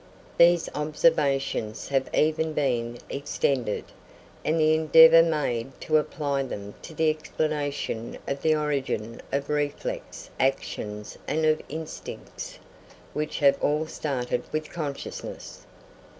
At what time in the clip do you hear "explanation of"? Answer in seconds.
7.11-8.41